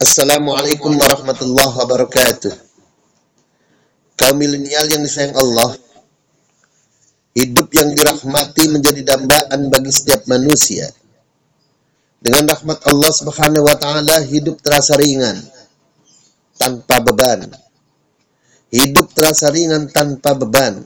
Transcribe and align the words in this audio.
Assalamualaikum 0.00 0.96
warahmatullahi 0.96 1.76
wabarakatuh. 1.76 2.56
Kaum 4.16 4.40
milenial 4.40 4.88
yang 4.88 5.04
disayang 5.04 5.36
Allah, 5.36 5.76
hidup 7.36 7.68
yang 7.68 7.92
dirahmati 7.92 8.72
menjadi 8.72 9.04
dambaan 9.04 9.68
bagi 9.68 9.92
setiap 9.92 10.24
manusia. 10.24 10.88
Dengan 12.16 12.48
rahmat 12.48 12.80
Allah 12.88 13.12
Subhanahu 13.12 13.68
wa 13.68 13.76
taala, 13.76 14.24
hidup 14.24 14.64
terasa 14.64 14.96
ringan 14.96 15.36
tanpa 16.56 17.04
beban. 17.04 17.52
Hidup 18.72 19.12
terasa 19.12 19.52
ringan 19.52 19.92
tanpa 19.92 20.32
beban. 20.32 20.80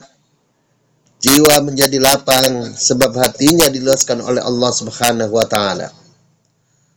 Jiwa 1.23 1.63
menjadi 1.63 2.03
lapang 2.03 2.67
sebab 2.75 3.15
hatinya 3.15 3.71
diluaskan 3.71 4.27
oleh 4.27 4.43
Allah 4.43 4.75
Subhanahu 4.75 5.39
wa 5.39 5.47
taala. 5.47 5.87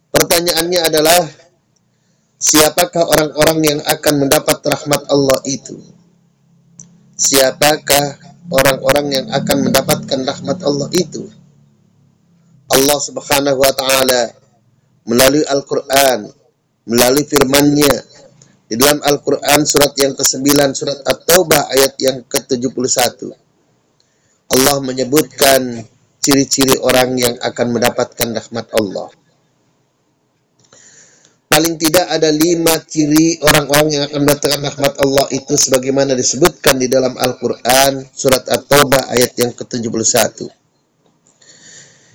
Pertanyaannya 0.10 0.82
adalah 0.82 1.46
Siapakah 2.38 3.02
orang-orang 3.02 3.60
yang 3.66 3.80
akan 3.82 4.14
mendapat 4.22 4.62
rahmat 4.62 5.10
Allah 5.10 5.42
itu? 5.50 5.74
Siapakah 7.18 8.22
orang-orang 8.54 9.08
yang 9.10 9.28
akan 9.34 9.58
mendapatkan 9.66 10.22
rahmat 10.22 10.62
Allah 10.62 10.86
itu? 10.94 11.26
Allah 12.70 13.00
Subhanahu 13.02 13.58
wa 13.58 13.74
taala 13.74 14.38
melalui 15.10 15.42
Al-Qur'an, 15.50 16.30
melalui 16.86 17.26
firman-Nya 17.26 18.06
di 18.70 18.78
dalam 18.78 19.02
Al-Qur'an 19.02 19.66
surat 19.66 19.98
yang 19.98 20.14
ke-9 20.14 20.78
surat 20.78 21.00
At-Taubah 21.10 21.74
ayat 21.74 21.98
yang 21.98 22.22
ke-71. 22.22 23.34
Allah 24.54 24.78
menyebutkan 24.86 25.90
ciri-ciri 26.22 26.78
orang 26.86 27.18
yang 27.18 27.34
akan 27.42 27.82
mendapatkan 27.82 28.30
rahmat 28.30 28.70
Allah 28.78 29.10
paling 31.58 31.74
tidak 31.82 32.06
ada 32.06 32.30
lima 32.30 32.78
ciri 32.86 33.42
orang-orang 33.42 33.90
yang 33.90 34.04
akan 34.06 34.30
mendapatkan 34.30 34.62
rahmat 34.62 34.94
Allah 35.02 35.26
itu 35.34 35.58
sebagaimana 35.58 36.14
disebutkan 36.14 36.78
di 36.78 36.86
dalam 36.86 37.18
Al-Quran 37.18 38.06
surat 38.14 38.46
At-Taubah 38.46 39.10
ayat 39.10 39.34
yang 39.42 39.58
ke-71. 39.58 40.46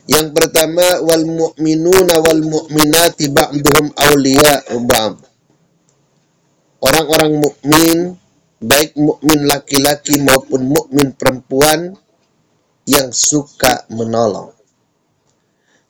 Yang 0.07 0.27
pertama 0.31 0.87
wal 1.03 1.27
mu'minuna 1.27 2.23
wal 2.23 2.39
mu'minati 2.39 3.35
ba'duhum 3.35 3.91
awliya'u 3.99 4.79
ba'd. 4.87 5.19
Orang-orang 6.79 7.43
mukmin 7.43 8.15
baik 8.63 8.95
mukmin 8.95 9.51
laki-laki 9.51 10.23
maupun 10.23 10.71
mukmin 10.71 11.19
perempuan 11.19 11.99
yang 12.87 13.11
suka 13.11 13.91
menolong. 13.91 14.55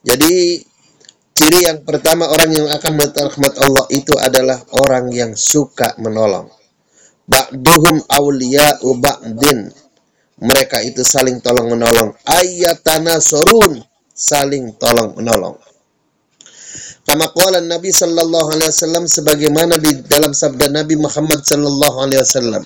Jadi 0.01 0.57
Ciri 1.33 1.65
yang 1.65 1.81
pertama 1.89 2.29
orang 2.29 2.53
yang 2.53 2.69
akan 2.69 2.93
mendapat 2.93 3.33
rahmat 3.33 3.55
Allah 3.65 3.85
itu 3.89 4.13
adalah 4.21 4.61
orang 4.85 5.09
yang 5.17 5.33
suka 5.33 5.97
menolong. 5.97 6.53
Ba'duhum 7.25 8.05
awliya'u 8.05 8.89
ba'din. 9.01 9.73
Mereka 10.45 10.85
itu 10.85 11.01
saling 11.01 11.41
tolong 11.41 11.73
menolong. 11.73 12.13
Ayatana 12.29 13.17
sorun. 13.17 13.81
Saling 14.13 14.77
tolong 14.77 15.17
menolong. 15.17 15.57
Kama 17.03 17.33
qala 17.35 17.59
Nabi 17.65 17.91
sallallahu 17.91 18.55
alaihi 18.55 18.71
wasallam 18.71 19.05
sebagaimana 19.11 19.75
di 19.81 20.05
dalam 20.07 20.31
sabda 20.31 20.71
Nabi 20.71 20.95
Muhammad 21.01 21.43
sallallahu 21.43 21.97
alaihi 22.07 22.21
wasallam. 22.23 22.63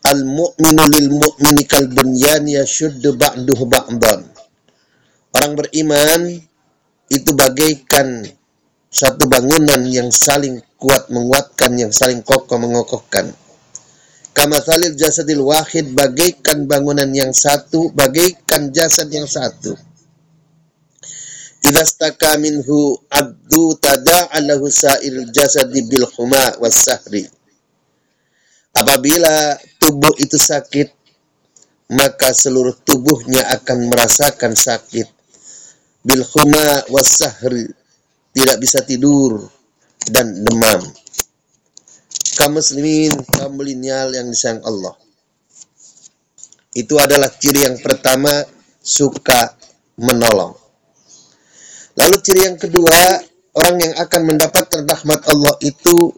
Al-mu'minu 0.00 0.82
lil 0.88 1.08
mu'mini 1.12 1.68
kal 1.68 1.90
bunyan 1.92 2.48
yashuddu 2.48 3.18
ba'duhu 3.20 3.68
ba'dan. 3.68 4.24
Orang 5.36 5.60
beriman 5.60 6.40
itu 7.10 7.34
bagaikan 7.34 8.22
satu 8.86 9.26
bangunan 9.26 9.82
yang 9.86 10.14
saling 10.14 10.62
kuat 10.78 11.10
menguatkan, 11.10 11.74
yang 11.74 11.90
saling 11.90 12.22
kokoh 12.22 12.58
mengokohkan. 12.62 13.34
Kama 14.30 14.62
salil 14.62 14.94
jasadil 14.94 15.42
wahid 15.42 15.90
bagaikan 15.90 16.70
bangunan 16.70 17.10
yang 17.10 17.34
satu, 17.34 17.90
bagaikan 17.90 18.70
jasad 18.70 19.10
yang 19.10 19.26
satu. 19.26 19.74
Idastaka 21.66 22.38
minhu 22.38 22.94
abdu 23.10 23.74
tada'alahu 23.76 24.70
sa'il 24.70 25.28
jasadi 25.34 25.82
bil 25.86 26.06
huma 26.14 26.56
sahri. 26.70 27.26
Apabila 28.70 29.58
tubuh 29.82 30.14
itu 30.22 30.38
sakit, 30.38 30.88
maka 31.90 32.30
seluruh 32.30 32.78
tubuhnya 32.86 33.50
akan 33.50 33.90
merasakan 33.90 34.54
sakit 34.54 35.19
bil 36.00 36.24
khuma 36.24 36.88
wasahri 36.88 37.68
tidak 38.32 38.56
bisa 38.62 38.80
tidur 38.86 39.44
dan 40.08 40.32
demam. 40.46 40.80
Kaum 42.40 42.56
muslimin, 42.56 43.12
kaum 43.36 43.52
milenial 43.58 44.16
yang 44.16 44.32
disayang 44.32 44.64
Allah. 44.64 44.96
Itu 46.72 46.96
adalah 46.96 47.28
ciri 47.36 47.66
yang 47.66 47.76
pertama 47.82 48.30
suka 48.80 49.58
menolong. 50.00 50.56
Lalu 51.98 52.16
ciri 52.24 52.48
yang 52.48 52.56
kedua, 52.56 53.20
orang 53.58 53.76
yang 53.82 53.94
akan 53.98 54.22
mendapatkan 54.24 54.80
rahmat 54.88 55.20
Allah 55.28 55.54
itu 55.60 56.14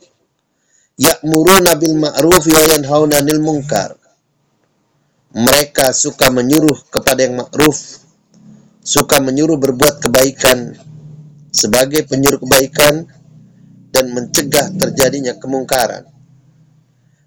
ya'muruna 1.01 1.75
bil 1.81 1.97
ma'ruf 1.99 2.45
wa 2.47 2.63
yanhauna 2.71 3.19
'anil 3.19 3.43
munkar. 3.43 3.97
Mereka 5.33 5.97
suka 5.97 6.29
menyuruh 6.29 6.93
kepada 6.93 7.25
yang 7.25 7.41
ma'ruf 7.41 8.05
suka 8.83 9.23
menyuruh 9.23 9.57
berbuat 9.63 10.03
kebaikan 10.03 10.75
sebagai 11.55 12.03
penyuruh 12.11 12.43
kebaikan 12.43 13.07
dan 13.95 14.11
mencegah 14.11 14.75
terjadinya 14.75 15.39
kemungkaran. 15.39 16.09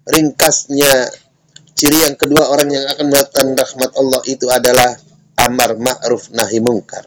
Ringkasnya, 0.06 1.10
ciri 1.72 2.06
yang 2.06 2.14
kedua 2.14 2.52
orang 2.52 2.68
yang 2.70 2.84
akan 2.92 3.04
mendapatkan 3.10 3.46
rahmat 3.56 3.90
Allah 3.96 4.22
itu 4.28 4.46
adalah 4.52 4.90
amar 5.40 5.78
ma'ruf 5.78 6.30
nahi 6.34 6.58
mungkar. 6.58 7.06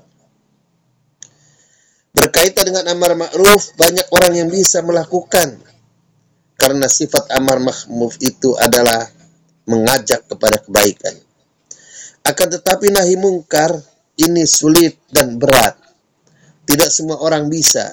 Berkaitan 2.09 2.73
dengan 2.73 2.89
amar 2.89 3.15
ma'ruf, 3.15 3.77
banyak 3.77 4.07
orang 4.11 4.33
yang 4.35 4.49
bisa 4.49 4.81
melakukan. 4.81 5.61
Karena 6.59 6.91
sifat 6.91 7.31
amar 7.35 7.63
ma'ruf 7.63 8.19
itu 8.19 8.55
adalah 8.59 9.07
mengajak 9.69 10.27
kepada 10.27 10.59
kebaikan. 10.59 11.15
Akan 12.27 12.51
tetapi 12.51 12.91
nahi 12.91 13.15
mungkar 13.15 13.71
ini 14.19 14.43
sulit 14.43 15.07
dan 15.07 15.39
berat. 15.39 15.79
Tidak 16.67 16.89
semua 16.91 17.23
orang 17.23 17.47
bisa. 17.47 17.87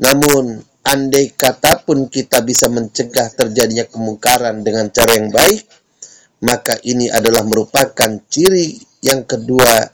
Namun, 0.00 0.58
andai 0.80 1.36
kata 1.36 1.84
pun 1.84 2.08
kita 2.08 2.40
bisa 2.40 2.72
mencegah 2.72 3.28
terjadinya 3.36 3.84
kemungkaran 3.86 4.64
dengan 4.64 4.88
cara 4.88 5.12
yang 5.14 5.28
baik, 5.28 5.62
maka 6.42 6.80
ini 6.88 7.12
adalah 7.12 7.44
merupakan 7.44 8.10
ciri 8.26 8.80
yang 9.04 9.28
kedua 9.28 9.84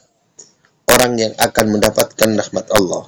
orang 0.94 1.12
yang 1.18 1.34
akan 1.34 1.66
mendapatkan 1.74 2.30
rahmat 2.38 2.66
Allah. 2.70 3.04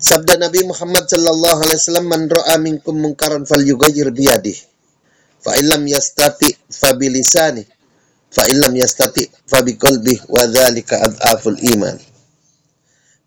Sabda 0.00 0.40
Nabi 0.40 0.64
Muhammad 0.64 1.04
sallallahu 1.12 1.60
alaihi 1.60 1.76
wasallam 1.76 2.08
man 2.08 2.22
ra'a 2.24 2.56
minkum 2.56 2.96
munkaran 2.96 3.44
falyughayyir 3.44 4.08
biyadihi 4.16 4.62
fa 5.44 5.60
illam 5.60 5.84
yastati 5.84 6.56
fa 6.72 6.96
bilisanihi 6.96 7.79
fa 8.30 8.46
illam 8.46 8.72
yastati 8.78 9.26
fa 9.44 9.60
biqalbih 9.60 10.30
wa 10.30 10.46
dzalika 10.46 11.02
adhaful 11.02 11.58
iman. 11.76 11.98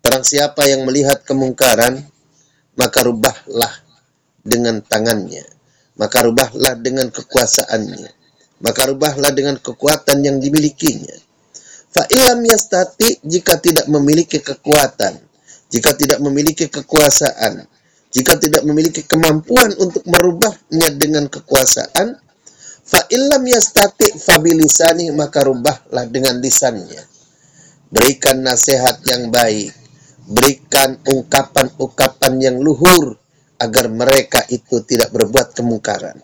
Barang 0.04 0.24
siapa 0.24 0.68
yang 0.68 0.84
melihat 0.84 1.24
kemungkaran, 1.24 2.04
maka 2.76 3.00
rubahlah 3.04 3.72
dengan 4.44 4.80
tangannya, 4.84 5.44
maka 5.96 6.24
rubahlah 6.24 6.76
dengan 6.76 7.08
kekuasaannya, 7.08 8.08
maka 8.60 8.82
rubahlah 8.88 9.32
dengan 9.32 9.56
kekuatan 9.56 10.20
yang 10.20 10.36
dimilikinya. 10.40 11.16
Fa 11.94 12.04
illam 12.10 12.44
yastati 12.44 13.22
jika 13.24 13.56
tidak 13.62 13.86
memiliki 13.86 14.42
kekuatan, 14.42 15.14
jika 15.72 15.94
tidak 15.96 16.18
memiliki 16.20 16.66
kekuasaan, 16.68 17.64
jika 18.12 18.38
tidak 18.38 18.62
memiliki 18.66 19.06
kemampuan 19.06 19.72
untuk 19.78 20.02
merubahnya 20.04 20.88
dengan 20.94 21.30
kekuasaan, 21.30 22.23
Fa 22.94 23.02
illam 23.10 23.42
yastati 23.42 24.06
fabilisani 24.22 25.10
maka 25.18 25.42
rubahlah 25.42 26.06
dengan 26.06 26.38
lisannya. 26.38 27.02
Berikan 27.90 28.38
nasihat 28.46 29.02
yang 29.10 29.34
baik, 29.34 29.74
berikan 30.30 31.02
ungkapan-ungkapan 31.02 32.38
yang 32.38 32.62
luhur 32.62 33.18
agar 33.58 33.90
mereka 33.90 34.46
itu 34.46 34.86
tidak 34.86 35.10
berbuat 35.10 35.58
kemungkaran. 35.58 36.22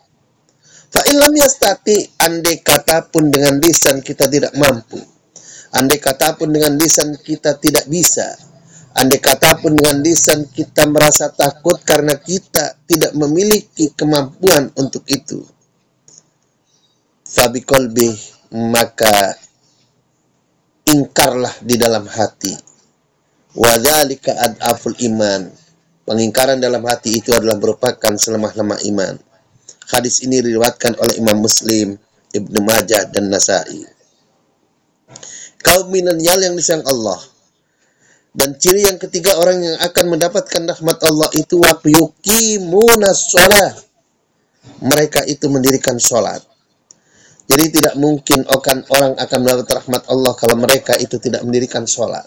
Fa 0.94 1.02
illam 1.10 1.34
yastati 1.34 2.06
andai 2.22 2.62
kata 2.62 3.10
pun 3.10 3.34
dengan 3.34 3.58
lisan 3.58 3.98
kita 3.98 4.30
tidak 4.30 4.54
mampu. 4.54 5.02
Andai 5.74 5.98
kata 5.98 6.38
pun 6.38 6.54
dengan 6.54 6.78
lisan 6.78 7.18
kita 7.18 7.58
tidak 7.58 7.90
bisa. 7.90 8.30
Andai 8.94 9.18
kata 9.18 9.58
pun 9.58 9.74
dengan 9.74 9.98
lisan 10.06 10.46
kita 10.46 10.86
merasa 10.86 11.34
takut 11.34 11.82
karena 11.82 12.14
kita 12.14 12.78
tidak 12.86 13.10
memiliki 13.18 13.90
kemampuan 13.90 14.70
untuk 14.78 15.02
itu 15.10 15.42
fabi 17.30 17.62
kolbi 17.62 18.10
maka 18.50 19.38
ingkarlah 20.90 21.54
di 21.62 21.78
dalam 21.78 22.02
hati 22.10 22.70
Wadzalika 23.50 24.30
ad'aful 24.38 24.94
iman. 25.10 25.50
Pengingkaran 26.06 26.62
dalam 26.62 26.86
hati 26.86 27.18
itu 27.18 27.34
adalah 27.34 27.58
merupakan 27.58 28.14
selemah-lemah 28.14 28.78
iman. 28.94 29.14
Hadis 29.90 30.22
ini 30.22 30.38
diriwatkan 30.38 30.94
oleh 30.94 31.18
Imam 31.18 31.42
Muslim, 31.42 31.98
Ibnu 32.30 32.58
Majah 32.62 33.10
dan 33.10 33.26
Nasai. 33.26 33.82
Kaum 35.58 35.90
milenial 35.90 36.38
yang 36.38 36.54
disayang 36.54 36.86
Allah. 36.86 37.18
Dan 38.30 38.54
ciri 38.54 38.86
yang 38.86 39.02
ketiga 39.02 39.34
orang 39.42 39.58
yang 39.58 39.76
akan 39.82 40.14
mendapatkan 40.14 40.62
rahmat 40.70 40.98
Allah 41.02 41.26
itu 41.34 41.58
waktu 41.58 41.98
yuqimuna 41.98 43.10
sholat. 43.10 43.74
Mereka 44.86 45.26
itu 45.26 45.50
mendirikan 45.50 45.98
sholat. 45.98 46.38
Jadi 47.50 47.64
tidak 47.74 47.98
mungkin 47.98 48.46
orang 48.46 49.18
akan 49.18 49.38
mendapat 49.42 49.66
rahmat 49.82 50.06
Allah 50.06 50.38
kalau 50.38 50.54
mereka 50.54 50.94
itu 50.94 51.18
tidak 51.18 51.42
mendirikan 51.42 51.82
sholat. 51.82 52.22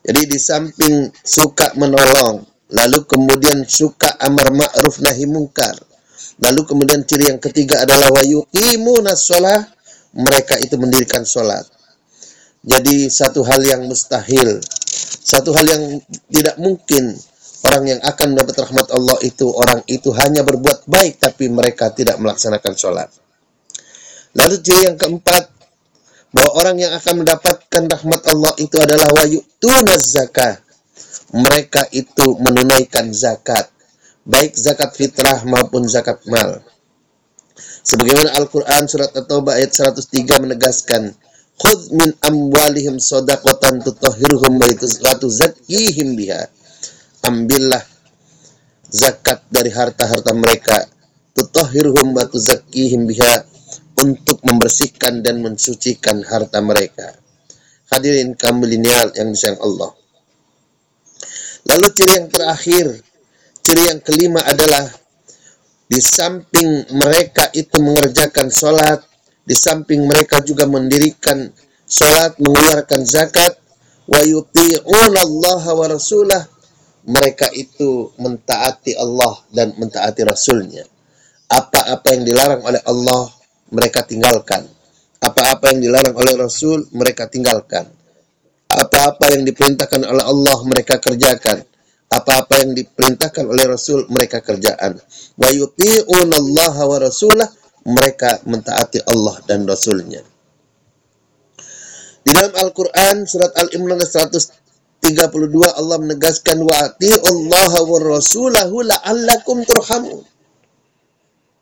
Jadi 0.00 0.24
di 0.24 0.38
samping 0.40 1.12
suka 1.20 1.76
menolong, 1.76 2.40
lalu 2.72 3.04
kemudian 3.04 3.68
suka 3.68 4.16
amar 4.24 4.56
ma'ruf 4.56 5.04
nahi 5.04 5.28
mungkar, 5.28 5.76
lalu 6.40 6.64
kemudian 6.64 7.04
ciri 7.04 7.28
yang 7.28 7.36
ketiga 7.36 7.84
adalah 7.84 8.08
wa 8.08 8.24
yuqimuna 8.24 9.12
sholat, 9.12 9.68
mereka 10.16 10.56
itu 10.56 10.80
mendirikan 10.80 11.20
sholat. 11.28 11.68
Jadi 12.64 13.12
satu 13.12 13.44
hal 13.44 13.60
yang 13.60 13.84
mustahil, 13.84 14.64
satu 15.20 15.52
hal 15.52 15.68
yang 15.68 16.00
tidak 16.32 16.56
mungkin 16.56 17.12
orang 17.68 17.84
yang 17.84 18.00
akan 18.00 18.32
mendapat 18.32 18.64
rahmat 18.64 18.88
Allah 18.96 19.20
itu 19.20 19.44
orang 19.52 19.84
itu 19.84 20.08
hanya 20.16 20.40
berbuat 20.40 20.88
baik 20.88 21.20
tapi 21.20 21.52
mereka 21.52 21.92
tidak 21.92 22.16
melaksanakan 22.16 22.72
sholat. 22.72 23.12
Lalu 24.30 24.56
ciri 24.62 24.86
yang 24.86 24.94
keempat 24.94 25.50
bahwa 26.30 26.50
orang 26.62 26.76
yang 26.78 26.92
akan 26.94 27.26
mendapatkan 27.26 27.82
rahmat 27.90 28.20
Allah 28.30 28.52
itu 28.62 28.76
adalah 28.78 29.10
wayu 29.18 29.42
tunaz 29.58 30.14
zakat. 30.14 30.62
Mereka 31.30 31.90
itu 31.94 32.38
menunaikan 32.42 33.10
zakat, 33.14 33.70
baik 34.26 34.54
zakat 34.58 34.94
fitrah 34.94 35.46
maupun 35.46 35.86
zakat 35.86 36.18
mal. 36.26 36.58
Sebagaimana 37.86 38.34
Al-Quran 38.34 38.90
surat 38.90 39.14
At-Taubah 39.14 39.58
ayat 39.58 39.70
103 39.70 40.42
menegaskan, 40.42 41.14
Khudh 41.60 41.94
min 41.94 42.10
amwalihim 42.24 42.98
sodaqatan 42.98 43.82
tutahhiruhum 43.84 44.58
wa 44.58 45.12
tuzakkihim 45.18 46.18
biha. 46.18 46.50
Ambillah 47.22 47.82
zakat 48.90 49.46
dari 49.54 49.70
harta-harta 49.70 50.34
mereka, 50.34 50.82
tutahhiruhum 51.36 52.10
wa 52.10 52.26
tuzakkihim 52.26 53.06
biha 53.06 53.49
untuk 54.00 54.40
membersihkan 54.42 55.20
dan 55.20 55.44
mensucikan 55.44 56.24
harta 56.24 56.58
mereka. 56.64 57.16
Hadirin 57.92 58.38
kaum 58.38 58.62
milenial 58.62 59.12
yang 59.14 59.34
disayang 59.34 59.60
Allah. 59.60 59.92
Lalu 61.68 61.86
ciri 61.92 62.12
yang 62.16 62.28
terakhir, 62.32 62.86
ciri 63.60 63.82
yang 63.92 64.00
kelima 64.00 64.40
adalah 64.46 64.88
di 65.90 65.98
samping 65.98 66.86
mereka 66.96 67.50
itu 67.52 67.76
mengerjakan 67.82 68.48
sholat, 68.48 69.02
di 69.42 69.52
samping 69.58 70.06
mereka 70.06 70.38
juga 70.40 70.64
mendirikan 70.64 71.50
sholat, 71.84 72.38
mengeluarkan 72.38 73.02
zakat, 73.02 73.58
wa 74.06 74.22
Allah 74.22 75.62
wa 75.66 75.86
rasulah, 75.90 76.42
mereka 77.06 77.50
itu 77.54 78.12
mentaati 78.22 78.94
Allah 78.94 79.42
dan 79.50 79.74
mentaati 79.74 80.22
Rasulnya. 80.22 80.86
Apa-apa 81.50 82.06
yang 82.14 82.22
dilarang 82.22 82.62
oleh 82.62 82.82
Allah, 82.86 83.39
mereka 83.70 84.06
tinggalkan. 84.06 84.66
Apa-apa 85.20 85.74
yang 85.74 85.80
dilarang 85.84 86.16
oleh 86.16 86.34
Rasul, 86.38 86.88
mereka 86.96 87.28
tinggalkan. 87.28 87.84
Apa-apa 88.70 89.34
yang 89.34 89.42
diperintahkan 89.44 90.06
oleh 90.06 90.24
Allah, 90.24 90.58
mereka 90.64 90.96
kerjakan. 91.02 91.60
Apa-apa 92.10 92.66
yang 92.66 92.74
diperintahkan 92.74 93.44
oleh 93.46 93.64
Rasul, 93.70 94.06
mereka 94.10 94.42
kerjaan. 94.42 94.98
Wa 95.38 95.48
yuti'un 95.50 96.30
Allah 96.30 96.74
wa 96.74 96.96
rasulah, 96.98 97.46
mereka 97.86 98.42
mentaati 98.48 99.04
Allah 99.06 99.38
dan 99.46 99.62
Rasulnya. 99.68 100.22
Di 102.20 102.30
dalam 102.34 102.52
Al-Quran, 102.52 103.24
surat 103.30 103.54
Al-Imran 103.56 104.00
132, 104.02 105.02
Allah 105.70 105.96
menegaskan, 106.00 106.62
Wa 106.64 106.94
Allah 106.98 107.72
wa 107.78 107.98
rasulahu 107.98 108.86
la'allakum 108.86 109.62
turhamun. 109.68 110.39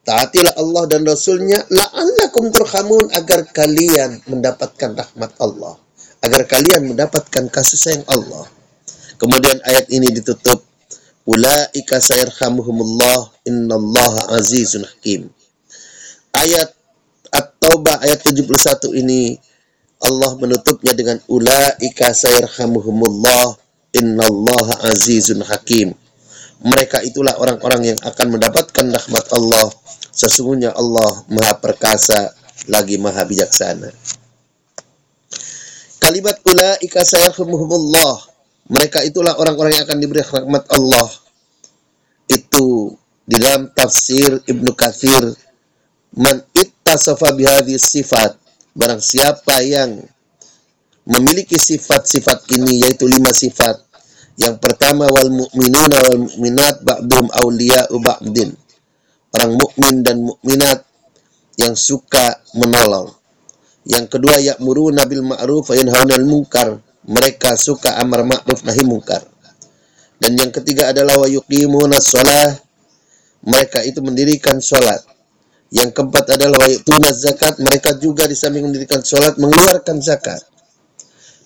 Taatilah 0.09 0.57
Allah 0.57 0.89
dan 0.89 1.05
Rasulnya, 1.05 1.61
la'allakum 1.69 2.49
turhamun 2.49 3.13
agar 3.13 3.45
kalian 3.53 4.25
mendapatkan 4.25 4.97
rahmat 4.97 5.37
Allah. 5.37 5.77
Agar 6.25 6.49
kalian 6.49 6.89
mendapatkan 6.89 7.45
kasih 7.53 7.77
sayang 7.77 8.05
Allah. 8.09 8.49
Kemudian 9.21 9.61
ayat 9.69 9.85
ini 9.93 10.09
ditutup, 10.09 10.65
Ulaika 11.29 12.01
sayarhamuhumullah 12.01 13.45
innallaha 13.45 14.33
azizun 14.41 14.89
hakim. 14.89 15.29
Ayat 16.33 16.73
At-Taubah 17.29 18.01
ayat 18.01 18.25
71 18.25 18.49
ini 18.97 19.37
Allah 20.01 20.33
menutupnya 20.41 20.97
dengan 20.97 21.21
ulaika 21.29 22.17
sayarhamuhumullah 22.17 23.61
innallaha 23.93 24.89
azizun 24.89 25.45
hakim. 25.45 25.93
Mereka 26.65 27.05
itulah 27.05 27.37
orang-orang 27.37 27.93
yang 27.93 27.99
akan 28.01 28.41
mendapatkan 28.41 28.87
rahmat 28.89 29.25
Allah 29.37 29.69
Sesungguhnya 30.19 30.75
Allah 30.75 31.23
maha 31.31 31.55
perkasa 31.63 32.35
lagi 32.67 32.99
maha 32.99 33.23
bijaksana. 33.23 33.87
Kalimat 36.03 36.43
ulaika 36.43 37.07
sayarhumuhumullah. 37.07 38.27
Mereka 38.69 39.07
itulah 39.07 39.39
orang-orang 39.39 39.79
yang 39.79 39.87
akan 39.87 39.99
diberi 40.03 40.27
rahmat 40.27 40.67
Allah. 40.75 41.09
Itu 42.27 42.99
di 43.23 43.39
dalam 43.39 43.71
tafsir 43.71 44.43
Ibnu 44.43 44.75
Katsir 44.75 45.23
man 46.17 46.41
ittasafa 46.57 47.37
bihadhi 47.37 47.77
sifat 47.77 48.35
barang 48.73 49.03
siapa 49.05 49.61
yang 49.61 50.01
memiliki 51.09 51.61
sifat-sifat 51.61 52.49
ini 52.57 52.89
yaitu 52.89 53.05
lima 53.05 53.29
sifat 53.33 53.77
yang 54.41 54.57
pertama 54.57 55.09
wal 55.13 55.29
mu'minuna 55.29 55.97
wal 56.09 56.21
mu'minat 56.25 56.81
ba'dhum 56.85 57.29
awliya'u 57.33 57.97
ba'din 58.01 58.53
orang 59.35 59.53
mukmin 59.57 60.01
dan 60.05 60.25
mukminat 60.25 60.85
yang 61.59 61.75
suka 61.75 62.41
menolong. 62.55 63.13
Yang 63.89 64.07
kedua 64.13 64.37
ya'muru 64.39 64.93
nabil 64.93 65.25
ma'ruf 65.25 65.73
wa 65.73 66.05
munkar. 66.23 66.79
Mereka 67.09 67.57
suka 67.57 67.97
amar 67.97 68.25
ma'ruf 68.29 68.63
nahi 68.69 68.85
munkar. 68.85 69.25
Dan 70.21 70.37
yang 70.37 70.53
ketiga 70.53 70.93
adalah 70.93 71.17
wa 71.17 71.29
yuqimuna 71.31 71.97
shalah. 72.03 72.59
Mereka 73.49 73.87
itu 73.87 74.03
mendirikan 74.05 74.59
salat. 74.61 75.01
Yang 75.73 75.97
keempat 75.97 76.37
adalah 76.37 76.59
wa 76.59 76.69
yu'tuna 76.69 77.11
zakat. 77.17 77.57
Mereka 77.63 77.97
juga 78.03 78.29
di 78.29 78.37
samping 78.37 78.67
mendirikan 78.67 79.01
salat 79.01 79.41
mengeluarkan 79.41 80.05
zakat. 80.05 80.43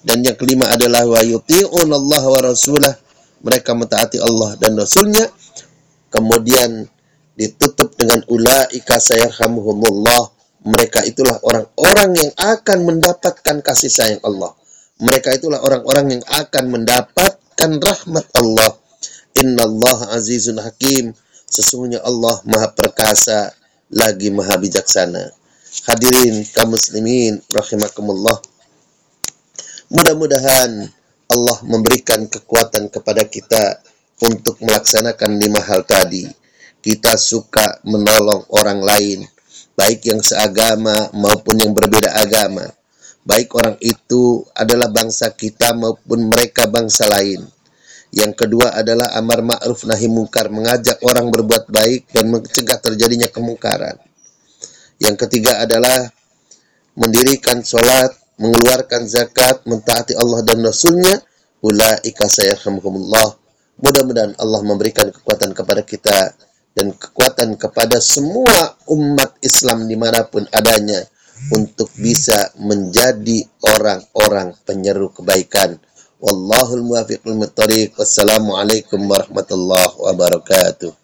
Dan 0.03 0.27
yang 0.27 0.35
kelima 0.35 0.67
adalah 0.67 1.07
wa 1.07 1.23
yuti'un 1.23 1.87
Allah 1.87 2.23
wa 2.27 2.41
rasulah. 2.43 2.95
Mereka 3.43 3.71
mentaati 3.75 4.19
Allah 4.19 4.59
dan 4.59 4.75
Rasulnya. 4.75 5.31
Kemudian 6.11 6.87
ditutup 7.37 7.97
dengan 7.97 8.21
ulaika 8.29 9.01
sayarhamuhumullah. 9.01 10.33
Mereka 10.63 11.03
itulah 11.11 11.43
orang-orang 11.43 12.11
yang 12.15 12.33
akan 12.39 12.79
mendapatkan 12.87 13.57
kasih 13.67 13.91
sayang 13.91 14.23
Allah. 14.23 14.55
Mereka 15.03 15.35
itulah 15.43 15.59
orang-orang 15.59 16.19
yang 16.19 16.23
akan 16.23 16.65
mendapatkan 16.71 17.71
rahmat 17.83 18.27
Allah. 18.39 18.71
Innallaha 19.35 20.15
azizun 20.15 20.63
hakim. 20.63 21.11
Sesungguhnya 21.51 21.99
Allah 22.07 22.39
maha 22.47 22.71
perkasa 22.71 23.51
lagi 23.91 24.31
maha 24.31 24.55
bijaksana. 24.63 25.35
Hadirin 25.91 26.47
kaum 26.55 26.79
muslimin 26.79 27.43
rahimakumullah. 27.51 28.39
Mudah-mudahan 29.91 30.71
Allah 31.33 31.59
memberikan 31.67 32.29
kekuatan 32.31 32.87
kepada 32.93 33.27
kita 33.27 33.83
untuk 34.23 34.63
melaksanakan 34.63 35.43
lima 35.43 35.59
hal 35.59 35.83
tadi 35.83 36.42
kita 36.83 37.15
suka 37.15 37.79
menolong 37.87 38.43
orang 38.51 38.83
lain, 38.83 39.23
baik 39.79 40.03
yang 40.11 40.19
seagama 40.19 41.15
maupun 41.15 41.63
yang 41.63 41.73
berbeda 41.73 42.11
agama. 42.19 42.67
Baik 43.23 43.55
orang 43.55 43.79
itu 43.79 44.43
adalah 44.51 44.91
bangsa 44.91 45.31
kita 45.31 45.79
maupun 45.79 46.27
mereka 46.27 46.67
bangsa 46.67 47.07
lain. 47.07 47.47
Yang 48.13 48.45
kedua 48.45 48.75
adalah 48.75 49.15
amar 49.15 49.41
ma'ruf 49.47 49.87
nahi 49.87 50.11
mungkar, 50.11 50.51
mengajak 50.51 50.99
orang 51.07 51.31
berbuat 51.31 51.71
baik 51.71 52.11
dan 52.11 52.29
mencegah 52.29 52.83
terjadinya 52.83 53.31
kemungkaran. 53.31 53.97
Yang 54.99 55.17
ketiga 55.27 55.63
adalah 55.63 56.11
mendirikan 56.99 57.63
sholat, 57.65 58.13
mengeluarkan 58.37 59.07
zakat, 59.07 59.65
mentaati 59.65 60.19
Allah 60.19 60.43
dan 60.45 60.61
Rasulnya, 60.61 61.15
ulaika 61.63 62.27
sayarhamukumullah. 62.27 63.39
Mudah-mudahan 63.81 64.37
Allah 64.37 64.61
memberikan 64.67 65.09
kekuatan 65.09 65.57
kepada 65.57 65.81
kita 65.87 66.35
dan 66.73 66.97
kekuatan 66.97 67.61
kepada 67.61 68.01
semua 68.01 68.77
umat 68.89 69.37
Islam 69.45 69.85
di 69.85 69.97
mana 69.97 70.25
pun 70.25 70.45
adanya 70.49 71.05
untuk 71.51 71.91
bisa 71.99 72.55
menjadi 72.61 73.43
orang-orang 73.67 74.55
penyeru 74.63 75.11
kebaikan, 75.11 75.75
Wallahul 76.23 76.87
muwaffiq 76.87 77.27
lil 77.27 77.43
Wassalamualaikum 77.99 79.11
warahmatullahi 79.11 79.99
wabarakatuh. 79.99 81.02